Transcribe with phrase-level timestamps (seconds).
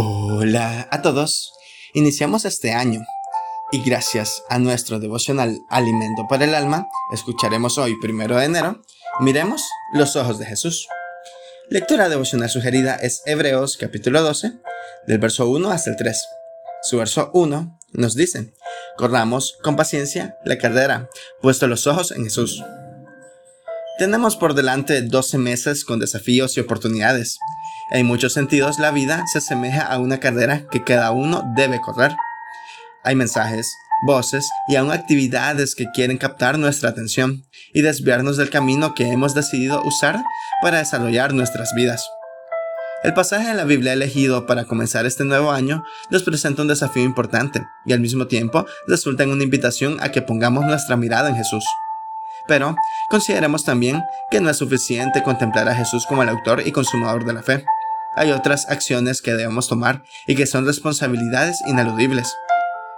[0.00, 1.54] Hola a todos.
[1.92, 3.00] Iniciamos este año
[3.72, 8.80] y gracias a nuestro devocional Alimento para el Alma, escucharemos hoy, primero de enero,
[9.18, 9.60] miremos
[9.92, 10.86] los ojos de Jesús.
[11.68, 14.52] Lectura devocional sugerida es Hebreos capítulo 12,
[15.08, 16.24] del verso 1 hasta el 3.
[16.82, 18.54] Su verso 1 nos dice,
[18.96, 21.10] corramos con paciencia la carrera,
[21.42, 22.62] puesto los ojos en Jesús.
[23.98, 27.40] Tenemos por delante 12 meses con desafíos y oportunidades.
[27.90, 32.14] En muchos sentidos, la vida se asemeja a una carrera que cada uno debe correr.
[33.02, 33.66] Hay mensajes,
[34.06, 39.34] voces y aún actividades que quieren captar nuestra atención y desviarnos del camino que hemos
[39.34, 40.22] decidido usar
[40.60, 42.06] para desarrollar nuestras vidas.
[43.04, 47.04] El pasaje de la Biblia elegido para comenzar este nuevo año nos presenta un desafío
[47.04, 51.36] importante y al mismo tiempo resulta en una invitación a que pongamos nuestra mirada en
[51.36, 51.64] Jesús.
[52.46, 52.76] Pero
[53.08, 57.32] consideremos también que no es suficiente contemplar a Jesús como el autor y consumador de
[57.32, 57.64] la fe
[58.18, 62.34] hay otras acciones que debemos tomar y que son responsabilidades ineludibles.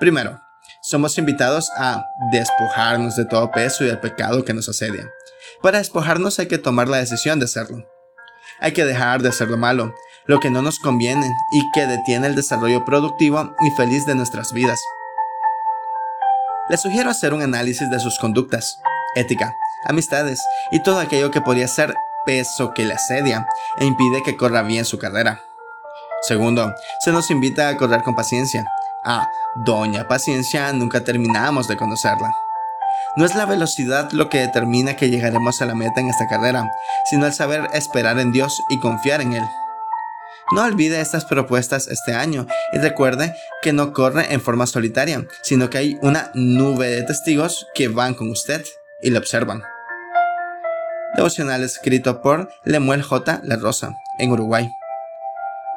[0.00, 0.40] Primero,
[0.82, 5.08] somos invitados a despojarnos de todo peso y del pecado que nos asedia.
[5.60, 7.86] Para despojarnos hay que tomar la decisión de hacerlo.
[8.58, 12.26] Hay que dejar de hacer lo malo, lo que no nos conviene y que detiene
[12.26, 14.80] el desarrollo productivo y feliz de nuestras vidas.
[16.70, 18.78] Les sugiero hacer un análisis de sus conductas,
[19.14, 23.46] ética, amistades y todo aquello que podría ser peso que le asedia
[23.78, 25.42] e impide que corra bien su carrera.
[26.22, 28.64] Segundo, se nos invita a correr con paciencia.
[29.04, 32.30] A Doña Paciencia nunca terminamos de conocerla.
[33.16, 36.70] No es la velocidad lo que determina que llegaremos a la meta en esta carrera,
[37.10, 39.44] sino el saber esperar en Dios y confiar en Él.
[40.52, 45.70] No olvide estas propuestas este año y recuerde que no corre en forma solitaria, sino
[45.70, 48.64] que hay una nube de testigos que van con usted
[49.02, 49.62] y le observan
[51.16, 53.40] devocional escrito por Lemuel J.
[53.44, 54.68] La Rosa, en Uruguay.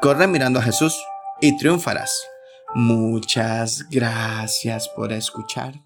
[0.01, 0.97] Corre mirando a Jesús
[1.41, 2.11] y triunfarás.
[2.73, 5.84] Muchas gracias por escuchar.